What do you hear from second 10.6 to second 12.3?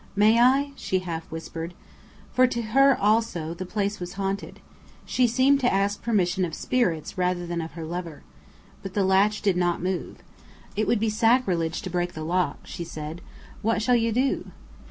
"It would be sacrilege to break the